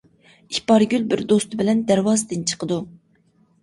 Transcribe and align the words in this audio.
ئىپارگۈل 0.59 1.05
بىر 1.13 1.23
دوستى 1.33 1.61
بىلەن 1.63 1.87
دەرۋازىدىن 1.93 2.51
چىقىدۇ. 2.53 2.85